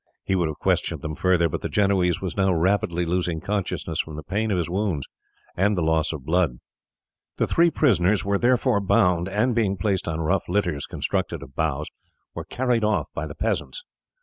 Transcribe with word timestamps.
He 0.23 0.33
would 0.33 0.47
have 0.47 0.57
questioned 0.57 1.03
him 1.05 1.13
further, 1.13 1.47
but 1.47 1.61
the 1.61 1.69
Genoese 1.69 2.21
was 2.21 2.35
now 2.35 2.51
rapidly 2.55 3.05
losing 3.05 3.39
consciousness 3.39 3.99
from 3.99 4.15
the 4.15 4.23
pain 4.23 4.49
of 4.49 4.57
his 4.57 4.67
wounds 4.67 5.05
and 5.55 5.77
the 5.77 5.83
loss 5.83 6.11
of 6.11 6.25
blood. 6.25 6.57
The 7.37 7.45
three 7.45 7.69
prisoners 7.69 8.25
were 8.25 8.39
therefore 8.39 8.81
bound, 8.81 9.29
and 9.29 9.53
being 9.53 9.77
placed 9.77 10.07
on 10.07 10.19
rough 10.19 10.49
litters 10.49 10.87
constructed 10.87 11.43
of 11.43 11.55
boughs, 11.55 11.91
were 12.33 12.45
carried 12.45 12.83
off 12.83 13.09
by 13.13 13.27
the 13.27 13.35
peasants. 13.35 13.83